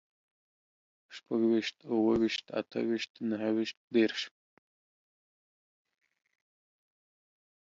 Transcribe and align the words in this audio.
شپږويشت، 1.15 1.77
اووه 1.91 2.15
ويشت، 2.21 2.45
اته 2.59 2.77
ويشت، 2.89 3.11
نهه 3.29 3.49
ويشت، 3.55 3.77
دېرش 3.93 4.21